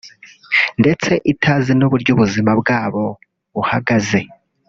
[0.81, 3.03] ndetse itazi n’uburyo ubuzima bwabo
[3.55, 4.19] buhagaze